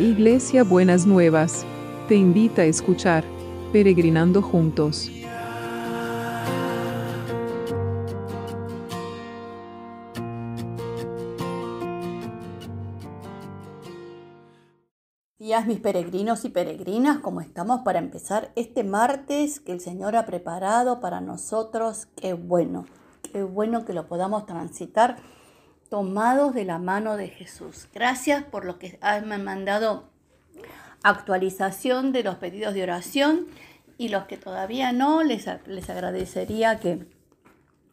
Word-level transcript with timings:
Iglesia 0.00 0.64
Buenas 0.64 1.04
Nuevas, 1.04 1.66
te 2.08 2.14
invita 2.14 2.62
a 2.62 2.64
escuchar 2.64 3.22
Peregrinando 3.70 4.40
Juntos. 4.40 5.10
Días 15.38 15.66
mis 15.66 15.80
peregrinos 15.80 16.46
y 16.46 16.48
peregrinas, 16.48 17.18
¿cómo 17.18 17.42
estamos 17.42 17.80
para 17.80 17.98
empezar 17.98 18.52
este 18.56 18.84
martes 18.84 19.60
que 19.60 19.72
el 19.72 19.80
Señor 19.80 20.16
ha 20.16 20.24
preparado 20.24 21.00
para 21.00 21.20
nosotros? 21.20 22.08
Qué 22.16 22.32
bueno, 22.32 22.86
qué 23.30 23.42
bueno 23.42 23.84
que 23.84 23.92
lo 23.92 24.08
podamos 24.08 24.46
transitar 24.46 25.18
tomados 25.90 26.54
de 26.54 26.64
la 26.64 26.78
mano 26.78 27.16
de 27.16 27.28
Jesús. 27.28 27.88
Gracias 27.92 28.44
por 28.44 28.64
lo 28.64 28.78
que 28.78 28.98
han 29.02 29.28
mandado 29.44 30.08
actualización 31.02 32.12
de 32.12 32.22
los 32.22 32.36
pedidos 32.36 32.74
de 32.74 32.84
oración 32.84 33.46
y 33.98 34.08
los 34.08 34.24
que 34.24 34.38
todavía 34.38 34.92
no, 34.92 35.22
les, 35.22 35.46
les 35.66 35.90
agradecería 35.90 36.78
que, 36.78 37.06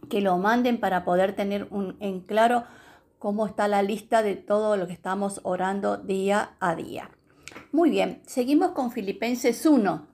que 0.10 0.22
lo 0.22 0.38
manden 0.38 0.80
para 0.80 1.04
poder 1.04 1.36
tener 1.36 1.68
un, 1.72 1.98
en 2.00 2.22
claro 2.22 2.64
cómo 3.20 3.48
está 3.48 3.68
la 3.68 3.82
lista 3.82 4.22
de 4.22 4.36
todo 4.36 4.78
lo 4.78 4.88
que 4.88 4.94
estamos 4.94 5.42
orando 5.44 5.98
día 5.98 6.52
a 6.60 6.76
día. 6.76 7.10
Muy 7.72 7.90
bien, 7.90 8.22
seguimos 8.28 8.72
con 8.72 8.92
Filipenses 8.92 9.66
1, 9.66 10.08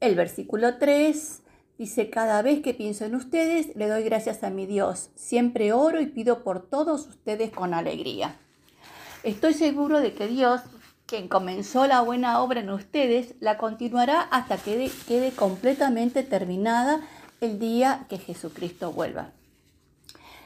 el 0.00 0.14
versículo 0.16 0.78
3 0.78 1.42
Dice, 1.80 2.10
cada 2.10 2.42
vez 2.42 2.60
que 2.60 2.74
pienso 2.74 3.06
en 3.06 3.14
ustedes, 3.14 3.74
le 3.74 3.88
doy 3.88 4.02
gracias 4.02 4.44
a 4.44 4.50
mi 4.50 4.66
Dios. 4.66 5.08
Siempre 5.14 5.72
oro 5.72 5.98
y 5.98 6.04
pido 6.04 6.44
por 6.44 6.60
todos 6.60 7.08
ustedes 7.08 7.50
con 7.52 7.72
alegría. 7.72 8.36
Estoy 9.22 9.54
seguro 9.54 10.00
de 10.00 10.12
que 10.12 10.26
Dios, 10.26 10.60
quien 11.06 11.26
comenzó 11.26 11.86
la 11.86 12.02
buena 12.02 12.42
obra 12.42 12.60
en 12.60 12.68
ustedes, 12.68 13.34
la 13.40 13.56
continuará 13.56 14.20
hasta 14.20 14.58
que 14.58 14.90
quede 15.08 15.30
completamente 15.30 16.22
terminada 16.22 17.00
el 17.40 17.58
día 17.58 18.04
que 18.10 18.18
Jesucristo 18.18 18.92
vuelva. 18.92 19.30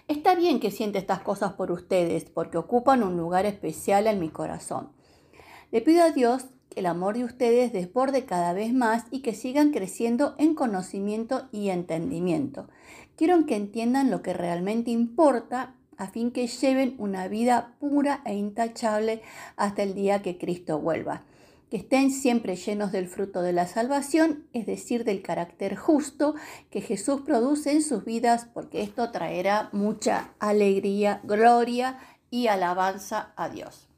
Está 0.07 0.37
bien 0.37 0.61
que 0.61 0.71
siente 0.71 0.99
estas 0.99 1.19
cosas 1.19 1.55
por 1.55 1.73
ustedes, 1.73 2.27
porque 2.27 2.59
ocupan 2.59 3.03
un 3.03 3.17
lugar 3.17 3.45
especial 3.45 4.07
en 4.07 4.21
mi 4.21 4.29
corazón. 4.29 4.93
Le 5.73 5.81
pido 5.81 6.05
a 6.05 6.13
Dios 6.13 6.45
el 6.77 6.87
amor 6.87 7.17
de 7.17 7.25
ustedes 7.25 7.73
desborde 7.73 8.25
cada 8.25 8.53
vez 8.53 8.73
más 8.73 9.05
y 9.11 9.21
que 9.21 9.35
sigan 9.35 9.71
creciendo 9.71 10.35
en 10.39 10.55
conocimiento 10.55 11.49
y 11.53 11.71
entendimiento. 11.71 12.69
Quiero 13.17 13.47
que 13.47 13.57
entiendan 13.57 14.11
lo 14.11 14.23
que 14.23 14.33
realmente 14.33 14.91
importa 14.91 15.75
a 15.97 16.09
fin 16.09 16.33
que 16.33 16.47
lleven 16.47 16.95
una 16.99 17.29
vida 17.29 17.75
pura 17.79 18.21
e 18.25 18.35
intachable 18.35 19.23
hasta 19.57 19.83
el 19.83 19.95
día 19.95 20.23
que 20.23 20.39
Cristo 20.39 20.81
vuelva. 20.81 21.23
Que 21.71 21.79
estén 21.79 22.11
siempre 22.11 22.57
llenos 22.57 22.93
del 22.93 23.09
fruto 23.09 23.43
de 23.43 23.53
la 23.53 23.67
salvación, 23.67 24.47
es 24.53 24.67
decir, 24.67 25.05
del 25.05 25.23
carácter 25.23 25.77
justo 25.77 26.35
que 26.71 26.81
Jesús 26.81 27.23
produce 27.23 27.73
en 27.73 27.83
sus 27.83 28.05
vidas, 28.05 28.47
porque 28.53 28.83
esto 28.83 29.11
traerá 29.11 29.71
mucha 29.73 30.35
alegría, 30.39 31.21
gloria 31.25 31.99
y 32.31 32.49
alabanza 32.49 33.33
a 33.37 33.49
Dios. 33.49 33.89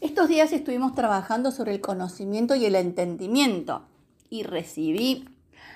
Estos 0.00 0.28
días 0.28 0.52
estuvimos 0.52 0.94
trabajando 0.94 1.50
sobre 1.52 1.74
el 1.74 1.82
conocimiento 1.82 2.54
y 2.54 2.64
el 2.64 2.74
entendimiento 2.74 3.82
y 4.30 4.44
recibí 4.44 5.28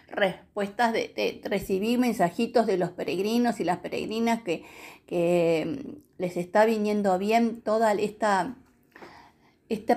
respuestas 0.09 0.95
de, 0.95 1.43
recibí 1.45 1.99
mensajitos 1.99 2.67
de 2.67 2.79
los 2.79 2.89
peregrinos 2.91 3.61
y 3.61 3.65
las 3.65 3.79
peregrinas 3.79 4.43
que, 4.43 4.65
que 5.07 5.67
mm, 5.67 6.23
les 6.23 6.39
está 6.39 6.65
viniendo 6.65 7.19
bien 7.19 7.61
toda 7.61 7.93
esta, 7.93 8.57
este 9.69 9.97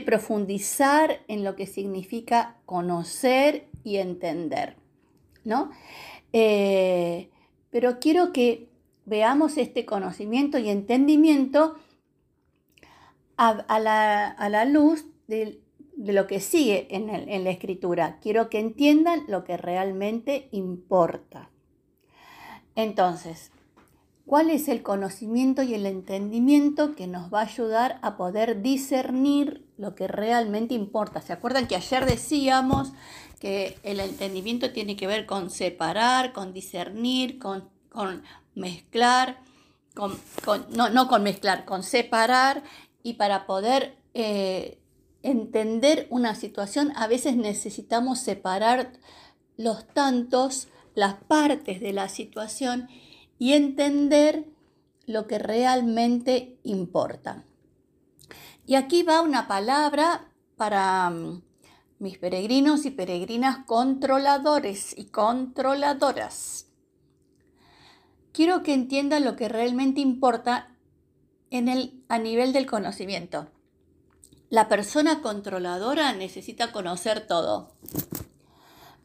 profundizar 0.00 1.20
en 1.28 1.44
lo 1.44 1.54
que 1.54 1.66
significa 1.66 2.56
conocer 2.66 3.68
y 3.84 3.98
entender, 3.98 4.74
¿no? 5.44 5.70
Eh, 6.32 7.30
pero 7.70 8.00
quiero 8.00 8.32
que 8.32 8.66
veamos 9.06 9.56
este 9.56 9.84
conocimiento 9.84 10.58
y 10.58 10.68
entendimiento 10.68 11.76
a, 13.38 13.78
la, 13.78 14.64
luz 14.64 15.06
de, 15.28 15.60
lo 15.96 16.26
que 16.26 16.40
sigue 16.40 16.88
en, 16.90 17.08
en 17.08 17.44
la 17.44 17.50
escritura. 17.50 18.18
Quiero 18.20 18.50
que 18.50 18.58
entiendan 18.58 19.24
lo 19.28 19.44
que 19.44 19.56
realmente 19.56 20.48
importa. 20.52 21.50
Entonces, 22.74 23.50
¿cuál 24.26 24.50
es 24.50 24.68
el 24.68 24.82
conocimiento 24.82 25.62
y 25.62 25.74
el 25.74 25.86
entendimiento 25.86 26.94
que 26.94 27.06
nos 27.06 27.32
va 27.32 27.40
a 27.40 27.44
ayudar 27.44 27.98
a 28.02 28.16
poder 28.16 28.60
discernir 28.60 29.66
lo 29.76 29.94
que 29.94 30.08
realmente 30.08 30.74
importa? 30.74 31.20
¿Se 31.20 31.32
acuerdan 31.32 31.68
que 31.68 31.76
ayer 31.76 32.06
decíamos 32.06 32.92
que 33.40 33.78
el 33.84 34.00
entendimiento 34.00 34.72
tiene 34.72 34.96
que 34.96 35.06
ver 35.06 35.26
con 35.26 35.50
separar, 35.50 36.32
con 36.32 36.52
discernir, 36.52 37.38
con, 37.38 37.68
mezclar, 38.54 39.38
con, 39.94 40.18
no, 40.70 40.88
no 40.90 41.06
con 41.06 41.22
mezclar, 41.22 41.64
con 41.64 41.84
separar 41.84 42.64
y 43.08 43.14
para 43.14 43.46
poder 43.46 43.96
eh, 44.12 44.78
entender 45.22 46.06
una 46.10 46.34
situación 46.34 46.92
a 46.94 47.06
veces 47.06 47.36
necesitamos 47.36 48.18
separar 48.18 48.92
los 49.56 49.88
tantos, 49.94 50.68
las 50.94 51.14
partes 51.14 51.80
de 51.80 51.94
la 51.94 52.10
situación 52.10 52.86
y 53.38 53.54
entender 53.54 54.44
lo 55.06 55.26
que 55.26 55.38
realmente 55.38 56.58
importa. 56.64 57.44
Y 58.66 58.74
aquí 58.74 59.04
va 59.04 59.22
una 59.22 59.48
palabra 59.48 60.30
para 60.58 61.08
mm, 61.08 61.40
mis 61.98 62.18
peregrinos 62.18 62.84
y 62.84 62.90
peregrinas 62.90 63.64
controladores 63.64 64.92
y 64.98 65.06
controladoras. 65.06 66.66
Quiero 68.32 68.62
que 68.62 68.74
entiendan 68.74 69.24
lo 69.24 69.34
que 69.34 69.48
realmente 69.48 70.02
importa 70.02 70.74
en 71.50 71.68
el, 71.68 72.02
a 72.08 72.18
nivel 72.18 72.52
del 72.52 72.66
conocimiento. 72.66 73.48
La 74.50 74.68
persona 74.68 75.20
controladora 75.20 76.12
necesita 76.14 76.72
conocer 76.72 77.26
todo, 77.26 77.72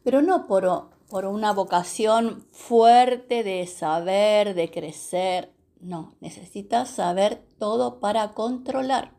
pero 0.02 0.22
no 0.22 0.46
por, 0.46 0.90
por 1.08 1.26
una 1.26 1.52
vocación 1.52 2.46
fuerte 2.50 3.42
de 3.44 3.66
saber, 3.66 4.54
de 4.54 4.70
crecer, 4.70 5.52
no, 5.80 6.14
necesita 6.20 6.86
saber 6.86 7.44
todo 7.58 8.00
para 8.00 8.32
controlar. 8.32 9.12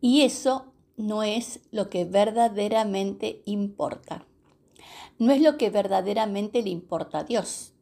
Y 0.00 0.22
eso 0.22 0.72
no 0.96 1.22
es 1.22 1.60
lo 1.70 1.90
que 1.90 2.06
verdaderamente 2.06 3.42
importa. 3.44 4.24
No 5.18 5.32
es 5.32 5.42
lo 5.42 5.58
que 5.58 5.68
verdaderamente 5.68 6.62
le 6.62 6.70
importa 6.70 7.18
a 7.18 7.24
Dios. 7.24 7.74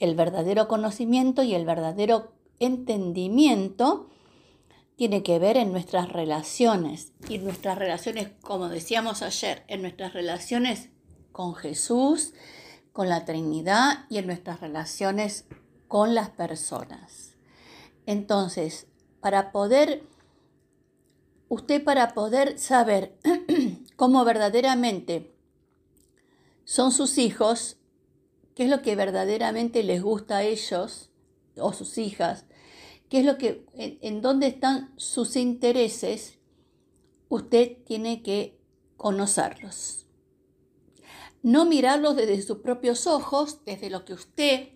El 0.00 0.16
verdadero 0.16 0.66
conocimiento 0.66 1.44
y 1.44 1.54
el 1.54 1.64
verdadero 1.64 2.32
entendimiento 2.64 4.08
tiene 4.96 5.22
que 5.22 5.38
ver 5.38 5.56
en 5.56 5.72
nuestras 5.72 6.10
relaciones 6.10 7.12
y 7.28 7.38
nuestras 7.38 7.78
relaciones, 7.78 8.28
como 8.42 8.68
decíamos 8.68 9.22
ayer, 9.22 9.64
en 9.68 9.82
nuestras 9.82 10.12
relaciones 10.12 10.90
con 11.32 11.54
Jesús, 11.54 12.34
con 12.92 13.08
la 13.08 13.24
Trinidad 13.24 14.04
y 14.10 14.18
en 14.18 14.26
nuestras 14.26 14.60
relaciones 14.60 15.46
con 15.88 16.14
las 16.14 16.30
personas. 16.30 17.36
Entonces, 18.06 18.86
para 19.20 19.50
poder, 19.52 20.02
usted 21.48 21.82
para 21.82 22.14
poder 22.14 22.58
saber 22.58 23.18
cómo 23.96 24.24
verdaderamente 24.24 25.34
son 26.64 26.92
sus 26.92 27.18
hijos, 27.18 27.78
qué 28.54 28.64
es 28.64 28.70
lo 28.70 28.82
que 28.82 28.94
verdaderamente 28.94 29.82
les 29.82 30.02
gusta 30.02 30.38
a 30.38 30.42
ellos 30.42 31.10
o 31.56 31.72
sus 31.72 31.98
hijas, 31.98 32.46
qué 33.12 33.20
es 33.20 33.26
lo 33.26 33.36
que, 33.36 33.66
en, 33.74 34.22
dónde 34.22 34.46
están 34.46 34.94
sus 34.96 35.36
intereses, 35.36 36.38
usted 37.28 37.76
tiene 37.84 38.22
que 38.22 38.58
conocerlos. 38.96 40.06
No 41.42 41.66
mirarlos 41.66 42.16
desde 42.16 42.40
sus 42.40 42.60
propios 42.60 43.06
ojos, 43.06 43.66
desde 43.66 43.90
lo 43.90 44.06
que 44.06 44.14
usted 44.14 44.70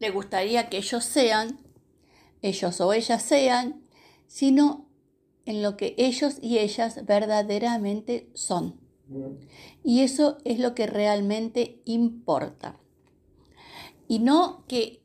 le 0.00 0.10
gustaría 0.10 0.68
que 0.68 0.76
ellos 0.76 1.02
sean, 1.02 1.60
ellos 2.42 2.78
o 2.82 2.92
ellas 2.92 3.22
sean, 3.22 3.86
sino 4.26 4.90
en 5.46 5.62
lo 5.62 5.78
que 5.78 5.94
ellos 5.96 6.36
y 6.42 6.58
ellas 6.58 7.06
verdaderamente 7.06 8.28
son. 8.34 8.78
Y 9.82 10.02
eso 10.02 10.36
es 10.44 10.58
lo 10.58 10.74
que 10.74 10.86
realmente 10.86 11.80
importa. 11.86 12.78
Y 14.08 14.18
no 14.18 14.66
que 14.68 15.03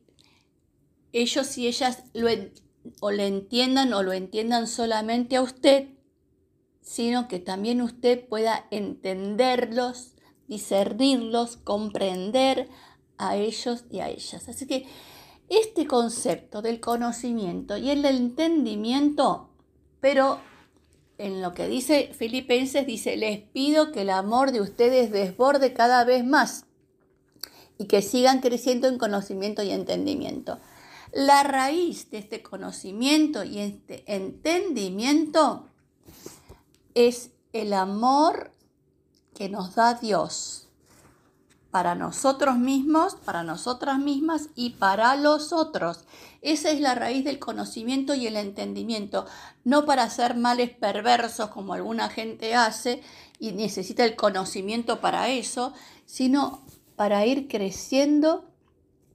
ellos 1.11 1.57
y 1.57 1.67
ellas 1.67 2.03
lo 2.13 2.29
o 3.01 3.11
le 3.11 3.27
entiendan 3.27 3.93
o 3.93 4.03
lo 4.03 4.13
entiendan 4.13 4.67
solamente 4.67 5.35
a 5.35 5.41
usted, 5.41 5.89
sino 6.81 7.27
que 7.27 7.39
también 7.39 7.81
usted 7.81 8.27
pueda 8.27 8.65
entenderlos, 8.71 10.15
discernirlos, 10.47 11.57
comprender 11.57 12.69
a 13.17 13.35
ellos 13.35 13.85
y 13.91 13.99
a 13.99 14.09
ellas. 14.09 14.47
Así 14.47 14.65
que 14.65 14.87
este 15.49 15.87
concepto 15.87 16.61
del 16.61 16.79
conocimiento 16.79 17.77
y 17.77 17.89
el 17.89 18.05
entendimiento, 18.05 19.49
pero 19.99 20.39
en 21.17 21.41
lo 21.41 21.53
que 21.53 21.67
dice 21.67 22.11
Filipenses, 22.13 22.87
dice, 22.87 23.17
les 23.17 23.39
pido 23.39 23.91
que 23.91 24.01
el 24.01 24.09
amor 24.09 24.51
de 24.51 24.61
ustedes 24.61 25.11
desborde 25.11 25.73
cada 25.73 26.05
vez 26.05 26.23
más 26.23 26.65
y 27.77 27.85
que 27.85 28.01
sigan 28.01 28.39
creciendo 28.39 28.87
en 28.87 28.97
conocimiento 28.97 29.61
y 29.63 29.71
entendimiento. 29.71 30.59
La 31.11 31.41
raíz 31.43 32.11
de 32.11 32.19
este 32.19 32.43
conocimiento 32.43 33.43
y 33.43 33.59
este 33.59 34.03
entendimiento 34.05 35.65
es 36.93 37.31
el 37.51 37.73
amor 37.73 38.51
que 39.33 39.49
nos 39.49 39.73
da 39.73 39.95
Dios 39.95 40.67
para 41.71 41.95
nosotros 41.95 42.57
mismos, 42.57 43.15
para 43.15 43.43
nosotras 43.43 43.97
mismas 43.99 44.49
y 44.55 44.71
para 44.71 45.15
los 45.15 45.53
otros. 45.53 46.03
Esa 46.41 46.71
es 46.71 46.79
la 46.79 46.95
raíz 46.95 47.23
del 47.23 47.39
conocimiento 47.39 48.13
y 48.13 48.27
el 48.27 48.35
entendimiento, 48.37 49.25
no 49.63 49.85
para 49.85 50.03
hacer 50.03 50.35
males 50.35 50.71
perversos 50.71 51.49
como 51.49 51.73
alguna 51.73 52.09
gente 52.09 52.55
hace 52.55 53.01
y 53.39 53.51
necesita 53.51 54.03
el 54.03 54.15
conocimiento 54.15 54.99
para 54.99 55.29
eso, 55.29 55.73
sino 56.05 56.61
para 56.95 57.25
ir 57.25 57.47
creciendo 57.47 58.48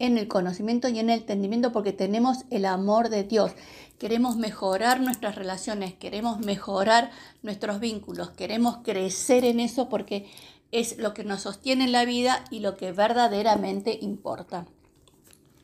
en 0.07 0.19
el 0.19 0.29
conocimiento 0.29 0.89
y 0.89 0.99
en 0.99 1.11
el 1.11 1.21
entendimiento 1.21 1.73
porque 1.73 1.93
tenemos 1.93 2.45
el 2.51 2.65
amor 2.65 3.09
de 3.09 3.25
Dios. 3.25 3.53
Queremos 3.99 4.37
mejorar 4.37 5.01
nuestras 5.01 5.35
relaciones, 5.35 5.95
queremos 5.95 6.41
mejorar 6.41 7.11
nuestros 7.43 7.81
vínculos, 7.81 8.31
queremos 8.31 8.79
crecer 8.85 9.45
en 9.45 9.61
eso 9.61 9.89
porque 9.89 10.31
es 10.73 10.99
lo 10.99 11.15
que 11.15 11.25
nos 11.25 11.43
sostiene 11.43 11.85
en 11.85 11.93
la 11.93 12.05
vida 12.05 12.45
y 12.51 12.59
lo 12.61 12.77
que 12.77 12.93
verdaderamente 12.93 13.99
importa. 14.03 14.67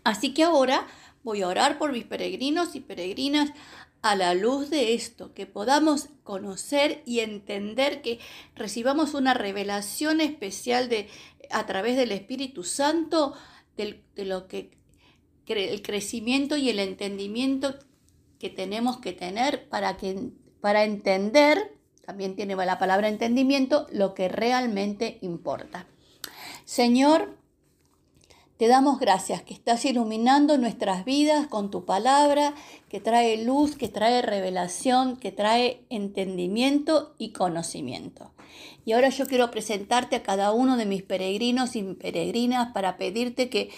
Así 0.04 0.32
que 0.32 0.44
ahora 0.44 0.86
voy 1.22 1.42
a 1.42 1.48
orar 1.48 1.78
por 1.78 1.92
mis 1.92 2.04
peregrinos 2.04 2.74
y 2.74 2.80
peregrinas 2.80 3.50
a 4.02 4.16
la 4.16 4.34
luz 4.34 4.70
de 4.70 4.94
esto, 4.94 5.34
que 5.34 5.46
podamos 5.46 6.08
conocer 6.22 7.02
y 7.04 7.20
entender, 7.20 8.00
que 8.00 8.18
recibamos 8.54 9.14
una 9.14 9.34
revelación 9.34 10.20
especial 10.20 10.88
de, 10.88 11.08
a 11.50 11.66
través 11.66 11.96
del 11.96 12.12
Espíritu 12.12 12.64
Santo 12.64 13.34
de 13.84 14.24
lo 14.24 14.46
que 14.46 14.78
el 15.46 15.82
crecimiento 15.82 16.56
y 16.56 16.70
el 16.70 16.78
entendimiento 16.78 17.74
que 18.38 18.50
tenemos 18.50 18.98
que 18.98 19.12
tener 19.12 19.68
para, 19.68 19.96
que, 19.96 20.30
para 20.60 20.84
entender 20.84 21.76
también 22.10 22.34
tiene 22.34 22.56
la 22.56 22.78
palabra 22.78 23.08
entendimiento, 23.08 23.86
lo 23.92 24.14
que 24.14 24.28
realmente 24.28 25.18
importa. 25.22 25.86
Señor, 26.64 27.36
te 28.60 28.68
damos 28.68 29.00
gracias 29.00 29.42
que 29.42 29.54
estás 29.54 29.86
iluminando 29.86 30.58
nuestras 30.58 31.06
vidas 31.06 31.46
con 31.46 31.70
tu 31.70 31.86
palabra, 31.86 32.52
que 32.90 33.00
trae 33.00 33.42
luz, 33.42 33.74
que 33.74 33.88
trae 33.88 34.20
revelación, 34.20 35.16
que 35.16 35.32
trae 35.32 35.80
entendimiento 35.88 37.14
y 37.16 37.30
conocimiento. 37.30 38.32
Y 38.84 38.92
ahora 38.92 39.08
yo 39.08 39.24
quiero 39.24 39.50
presentarte 39.50 40.16
a 40.16 40.22
cada 40.22 40.52
uno 40.52 40.76
de 40.76 40.84
mis 40.84 41.02
peregrinos 41.02 41.74
y 41.74 41.82
peregrinas 41.94 42.74
para 42.74 42.98
pedirte 42.98 43.48
que 43.48 43.70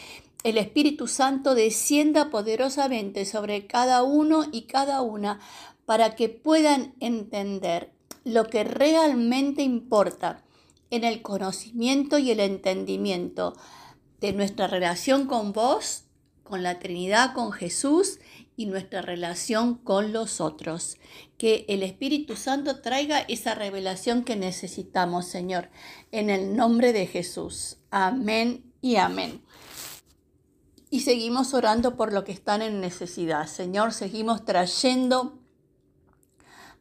el 0.42 0.58
Espíritu 0.58 1.06
Santo 1.06 1.54
descienda 1.54 2.28
poderosamente 2.28 3.24
sobre 3.24 3.68
cada 3.68 4.02
uno 4.02 4.46
y 4.50 4.62
cada 4.62 5.00
una 5.00 5.38
para 5.86 6.16
que 6.16 6.28
puedan 6.28 6.92
entender 6.98 7.92
lo 8.24 8.48
que 8.48 8.64
realmente 8.64 9.62
importa 9.62 10.42
en 10.90 11.04
el 11.04 11.22
conocimiento 11.22 12.18
y 12.18 12.32
el 12.32 12.40
entendimiento 12.40 13.54
de 14.22 14.32
nuestra 14.32 14.68
relación 14.68 15.26
con 15.26 15.52
vos, 15.52 16.04
con 16.44 16.62
la 16.62 16.78
Trinidad, 16.78 17.34
con 17.34 17.50
Jesús 17.50 18.20
y 18.56 18.66
nuestra 18.66 19.02
relación 19.02 19.74
con 19.74 20.12
los 20.12 20.40
otros. 20.40 20.96
Que 21.38 21.66
el 21.68 21.82
Espíritu 21.82 22.36
Santo 22.36 22.80
traiga 22.80 23.18
esa 23.18 23.56
revelación 23.56 24.22
que 24.22 24.36
necesitamos, 24.36 25.26
Señor, 25.26 25.70
en 26.12 26.30
el 26.30 26.56
nombre 26.56 26.92
de 26.92 27.06
Jesús. 27.06 27.78
Amén 27.90 28.72
y 28.80 28.96
amén. 28.96 29.42
Y 30.88 31.00
seguimos 31.00 31.52
orando 31.52 31.96
por 31.96 32.12
lo 32.12 32.22
que 32.22 32.32
están 32.32 32.62
en 32.62 32.80
necesidad. 32.80 33.48
Señor, 33.48 33.92
seguimos 33.92 34.44
trayendo 34.44 35.41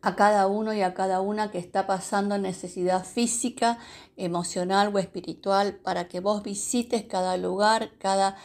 a 0.01 0.15
cada 0.15 0.47
uno 0.47 0.73
y 0.73 0.81
a 0.81 0.93
cada 0.93 1.21
una 1.21 1.51
que 1.51 1.59
está 1.59 1.85
pasando 1.85 2.37
necesidad 2.37 3.05
física, 3.05 3.77
emocional 4.17 4.93
o 4.93 4.99
espiritual, 4.99 5.75
para 5.75 6.07
que 6.07 6.19
vos 6.19 6.41
visites 6.41 7.03
cada 7.03 7.37
lugar, 7.37 7.91
cada, 7.99 8.35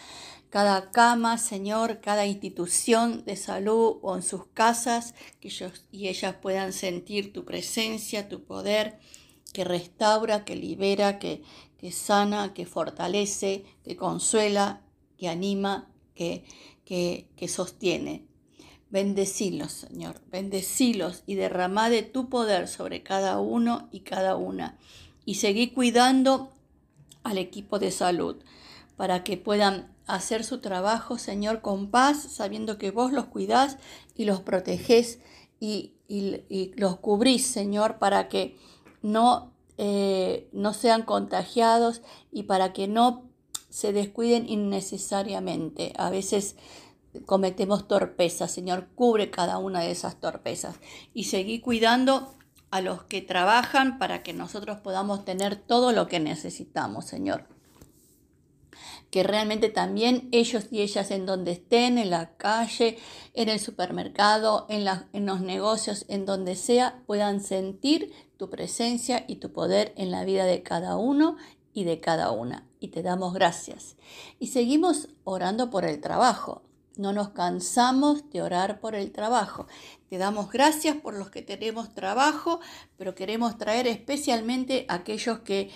cada 0.50 0.91
cama, 0.91 1.38
Señor, 1.38 2.00
cada 2.00 2.26
institución 2.26 3.25
de 3.25 3.37
salud 3.37 3.99
o 4.03 4.17
en 4.17 4.23
sus 4.23 4.47
casas, 4.47 5.14
que 5.41 5.49
ellos 5.49 5.87
y 5.91 6.08
ellas 6.08 6.35
puedan 6.43 6.73
sentir 6.73 7.32
tu 7.32 7.44
presencia, 7.44 8.29
tu 8.29 8.44
poder, 8.44 8.99
que 9.55 9.64
restaura, 9.64 10.44
que 10.44 10.56
libera, 10.56 11.19
que, 11.19 11.43
que 11.79 11.91
sana, 11.91 12.53
que 12.53 12.67
fortalece, 12.67 13.64
que 13.82 13.97
consuela, 13.97 14.82
que 15.17 15.29
anima, 15.29 15.88
que, 16.14 16.44
que, 16.85 17.31
que 17.37 17.49
sostiene. 17.49 18.26
Bendecilos, 18.88 19.72
Señor, 19.72 20.20
bendecilos 20.30 21.22
y 21.26 21.34
derramá 21.34 21.90
de 21.90 22.02
tu 22.02 22.28
poder 22.28 22.68
sobre 22.68 23.02
cada 23.02 23.40
uno 23.40 23.88
y 23.90 24.00
cada 24.00 24.36
una. 24.36 24.78
Y 25.24 25.36
seguí 25.36 25.70
cuidando 25.70 26.50
al 27.24 27.38
equipo 27.38 27.80
de 27.80 27.90
salud 27.90 28.36
para 28.96 29.24
que 29.24 29.36
puedan 29.36 29.92
hacer 30.06 30.44
su 30.44 30.60
trabajo, 30.60 31.18
Señor, 31.18 31.60
con 31.62 31.90
paz, 31.90 32.22
sabiendo 32.30 32.78
que 32.78 32.92
vos 32.92 33.12
los 33.12 33.26
cuidás 33.26 33.78
y 34.14 34.24
los 34.24 34.40
protegés 34.40 35.18
y, 35.58 35.92
los 36.76 36.96
cubrís, 36.98 37.44
Señor, 37.44 37.98
para 37.98 38.28
que 38.28 38.56
no, 39.02 39.52
eh, 39.78 40.48
no 40.52 40.72
sean 40.72 41.02
contagiados 41.02 42.02
y 42.30 42.44
para 42.44 42.72
que 42.72 42.86
no 42.86 43.24
se 43.68 43.92
descuiden 43.92 44.48
innecesariamente. 44.48 45.92
A 45.98 46.10
veces 46.10 46.56
cometemos 47.24 47.88
torpezas. 47.88 48.50
Señor, 48.50 48.88
cubre 48.94 49.30
cada 49.30 49.58
una 49.58 49.80
de 49.80 49.90
esas 49.90 50.20
torpezas 50.20 50.76
y 51.14 51.24
seguí 51.24 51.60
cuidando 51.60 52.36
a 52.70 52.80
los 52.80 53.04
que 53.04 53.22
trabajan 53.22 53.98
para 53.98 54.22
que 54.22 54.32
nosotros 54.32 54.78
podamos 54.80 55.24
tener 55.24 55.56
todo 55.56 55.92
lo 55.92 56.08
que 56.08 56.20
necesitamos, 56.20 57.06
Señor. 57.06 57.46
Que 59.10 59.22
realmente 59.22 59.68
también 59.68 60.28
ellos 60.32 60.66
y 60.70 60.82
ellas 60.82 61.10
en 61.10 61.26
donde 61.26 61.52
estén, 61.52 61.96
en 61.96 62.10
la 62.10 62.36
calle, 62.36 62.98
en 63.34 63.48
el 63.48 63.60
supermercado, 63.60 64.67
en, 64.69 64.86
en 65.12 65.26
los 65.26 65.41
negocios, 65.41 66.05
en 66.08 66.26
donde 66.26 66.56
sea, 66.56 67.02
puedan 67.06 67.41
sentir 67.41 68.12
tu 68.36 68.50
presencia 68.50 69.24
y 69.29 69.36
tu 69.36 69.52
poder 69.52 69.94
en 69.96 70.10
la 70.10 70.24
vida 70.24 70.44
de 70.44 70.62
cada 70.62 70.96
uno 70.96 71.36
y 71.72 71.84
de 71.84 72.00
cada 72.00 72.31
una. 72.32 72.67
Y 72.81 72.88
te 72.88 73.02
damos 73.02 73.32
gracias. 73.32 73.96
Y 74.38 74.48
seguimos 74.48 75.08
orando 75.24 75.70
por 75.70 75.84
el 75.84 76.00
trabajo. 76.00 76.62
No 76.96 77.12
nos 77.12 77.31
cansamos 77.31 78.31
de 78.31 78.43
orar 78.43 78.81
por 78.81 78.94
el 78.94 79.12
trabajo. 79.12 79.67
Te 80.08 80.19
damos 80.19 80.50
gracias 80.50 80.96
por 80.96 81.15
los 81.15 81.31
que 81.31 81.43
tenemos 81.43 81.94
trabajo, 81.94 82.60
pero 82.96 83.15
queremos 83.15 83.58
traer 83.58 83.86
especialmente 83.86 84.86
a 84.88 84.94
aquellos 84.94 85.41
que 85.41 85.70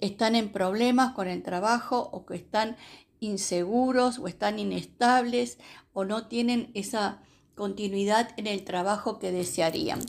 están 0.00 0.34
en 0.34 0.50
problemas 0.50 1.14
con 1.14 1.28
el 1.28 1.42
trabajo 1.42 2.08
o 2.12 2.26
que 2.26 2.34
están 2.34 2.76
inseguros 3.20 4.18
o 4.18 4.26
están 4.26 4.58
inestables 4.58 5.58
o 5.92 6.04
no 6.04 6.26
tienen 6.26 6.70
esa 6.74 7.22
continuidad 7.54 8.30
en 8.36 8.46
el 8.46 8.64
trabajo 8.64 9.18
que 9.18 9.30
desearían. 9.30 10.00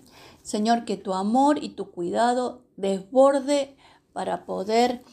Señor, 0.41 0.85
que 0.85 0.97
tu 0.97 1.13
amor 1.13 1.63
y 1.63 1.69
tu 1.69 1.91
cuidado 1.91 2.65
desborde 2.75 3.77
para 4.13 4.45
poder 4.45 5.03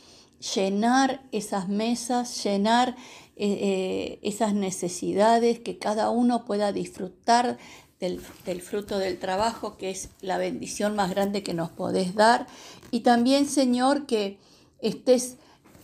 llenar 0.55 1.23
esas 1.31 1.69
mesas, 1.69 2.43
llenar 2.43 2.97
eh, 3.37 3.47
eh, 3.47 4.19
esas 4.23 4.55
necesidades, 4.55 5.61
que 5.61 5.79
cada 5.79 6.11
uno 6.11 6.45
pueda 6.45 6.73
disfrutar 6.73 7.59
del, 7.99 8.21
fruto 8.61 8.99
del 8.99 9.19
trabajo, 9.19 9.77
que 9.77 9.91
es 9.91 10.11
la 10.21 10.37
bendición 10.37 10.97
más 10.97 11.11
grande 11.11 11.43
que 11.43 11.55
nos 11.55 11.71
podés 11.71 12.15
dar. 12.15 12.47
Y 12.91 13.01
también, 13.01 13.47
Señor, 13.47 14.07
que 14.07 14.39
estés 14.81 15.37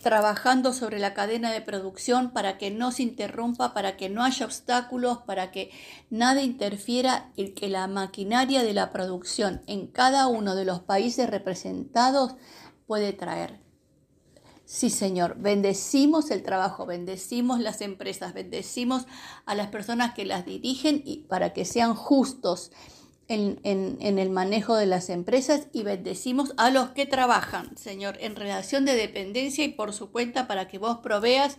trabajando 0.03 0.73
sobre 0.73 0.99
la 0.99 1.13
cadena 1.13 1.51
de 1.51 1.61
producción 1.61 2.31
para 2.31 2.57
que 2.57 2.71
no 2.71 2.91
se 2.91 3.03
interrumpa, 3.03 3.73
para 3.73 3.97
que 3.97 4.09
no 4.09 4.23
haya 4.23 4.45
obstáculos, 4.45 5.19
para 5.19 5.51
que 5.51 5.71
nada 6.09 6.41
interfiera 6.41 7.31
y 7.35 7.49
que 7.49 7.67
la 7.67 7.87
maquinaria 7.87 8.63
de 8.63 8.73
la 8.73 8.91
producción 8.91 9.61
en 9.67 9.87
cada 9.87 10.27
uno 10.27 10.55
de 10.55 10.65
los 10.65 10.81
países 10.81 11.29
representados 11.29 12.35
puede 12.85 13.13
traer 13.13 13.59
Sí, 14.71 14.91
Señor, 14.91 15.35
bendecimos 15.39 16.29
el 16.29 16.43
trabajo, 16.43 16.85
bendecimos 16.85 17.59
las 17.59 17.81
empresas, 17.81 18.35
bendecimos 18.35 19.07
a 19.47 19.55
las 19.55 19.69
personas 19.69 20.13
que 20.13 20.25
las 20.25 20.45
dirigen 20.45 21.01
y 21.03 21.23
para 21.23 21.53
que 21.53 21.65
sean 21.65 21.95
justos 21.95 22.71
en, 23.27 23.57
el 23.63 24.29
manejo 24.29 24.75
de 24.75 24.85
las 24.85 25.09
empresas 25.09 25.65
y 25.73 25.81
bendecimos 25.81 26.53
a 26.57 26.69
los 26.69 26.91
que 26.91 27.07
trabajan, 27.07 27.75
Señor, 27.77 28.17
en 28.19 28.35
relación 28.35 28.85
de 28.85 28.93
dependencia 28.93 29.63
y 29.63 29.69
por 29.69 29.91
su 29.91 30.11
cuenta 30.11 30.47
para 30.47 30.67
que 30.67 30.77
vos 30.77 30.99
proveas 30.99 31.57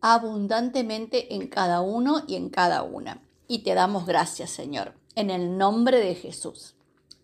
abundantemente 0.00 1.34
en 1.34 1.46
cada 1.46 1.82
uno 1.82 2.22
y 2.26 2.36
en 2.36 2.48
cada 2.48 2.82
una. 2.84 3.20
Y 3.48 3.64
te 3.64 3.74
damos 3.74 4.06
gracias, 4.06 4.48
Señor, 4.48 4.94
en 5.14 5.28
el 5.28 5.58
nombre 5.58 5.98
de 5.98 6.14
Jesús. 6.14 6.74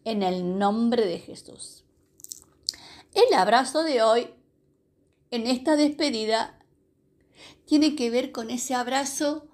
En 0.04 0.22
el 0.22 0.58
nombre 0.58 1.06
de 1.06 1.20
Jesús. 1.20 1.84
El 3.14 3.32
abrazo 3.32 3.82
de 3.82 4.02
hoy, 4.02 4.28
en 5.30 5.46
esta 5.46 5.76
despedida, 5.76 6.58
tiene 7.64 7.96
que 7.96 8.10
ver 8.10 8.32
con 8.32 8.50
ese 8.50 8.74
abrazo 8.74 9.48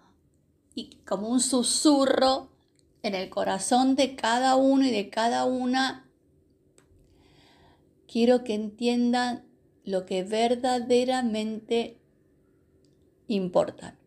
y 0.75 0.97
como 1.07 1.29
un 1.29 1.41
susurro 1.41 2.51
en 3.03 3.15
el 3.15 3.29
corazón 3.31 3.97
de 3.97 4.15
cada 4.15 4.57
uno 4.57 4.87
y 4.87 4.91
de 4.91 5.11
cada 5.11 5.45
una. 5.45 6.09
Quiero 8.07 8.45
que 8.45 8.55
entiendan 8.55 9.45
lo 9.85 10.07
que 10.07 10.23
verdaderamente 10.23 11.99
importan. 13.27 13.99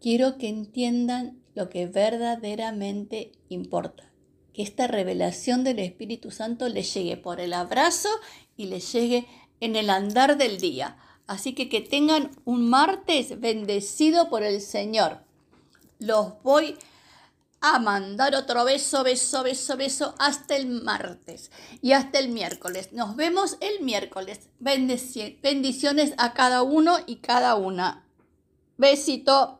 Quiero 0.00 0.38
que 0.38 0.48
entiendan 0.48 1.42
lo 1.54 1.68
que 1.68 1.86
verdaderamente 1.86 3.32
importa. 3.48 4.10
Que 4.52 4.62
esta 4.62 4.86
revelación 4.86 5.64
del 5.64 5.78
Espíritu 5.78 6.30
Santo 6.30 6.68
les 6.68 6.92
llegue 6.94 7.16
por 7.16 7.40
el 7.40 7.52
abrazo 7.52 8.08
y 8.56 8.66
les 8.66 8.92
llegue 8.92 9.26
en 9.60 9.76
el 9.76 9.90
andar 9.90 10.36
del 10.36 10.58
día. 10.58 10.96
Así 11.26 11.54
que 11.54 11.68
que 11.68 11.80
tengan 11.80 12.30
un 12.44 12.68
martes 12.68 13.40
bendecido 13.40 14.28
por 14.28 14.42
el 14.42 14.60
Señor. 14.60 15.18
Los 15.98 16.42
voy 16.42 16.76
a 17.60 17.78
mandar 17.78 18.34
otro 18.34 18.64
beso, 18.64 19.04
beso, 19.04 19.42
beso, 19.42 19.76
beso 19.76 20.14
hasta 20.18 20.56
el 20.56 20.66
martes 20.66 21.50
y 21.82 21.92
hasta 21.92 22.18
el 22.18 22.30
miércoles. 22.30 22.92
Nos 22.92 23.16
vemos 23.16 23.58
el 23.60 23.84
miércoles. 23.84 24.48
Bendiciones 24.58 26.14
a 26.16 26.32
cada 26.32 26.62
uno 26.62 26.96
y 27.06 27.16
cada 27.16 27.54
una. 27.56 28.04
Besito. 28.78 29.58